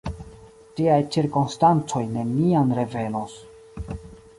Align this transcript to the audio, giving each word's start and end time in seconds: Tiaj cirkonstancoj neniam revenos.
Tiaj 0.79 0.95
cirkonstancoj 1.17 2.03
neniam 2.17 2.77
revenos. 2.83 3.39